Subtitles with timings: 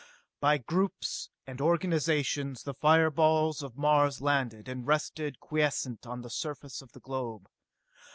[0.39, 6.29] By groups and organisations the fire balls of Mars landed, and rested quiescent on the
[6.31, 7.47] surface of the globe.